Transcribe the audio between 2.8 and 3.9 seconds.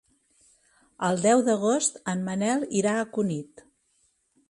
irà a Cunit.